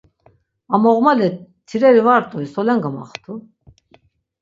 Am 0.73 0.83
oğmale 0.91 1.29
tireri 1.67 2.01
va 2.07 2.15
rt̆ui, 2.21 2.45
solen 2.53 2.79
gamaxtu? 2.83 3.33